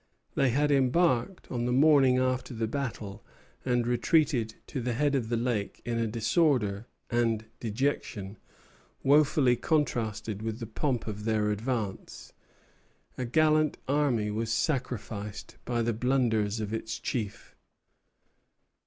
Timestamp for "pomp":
10.65-11.05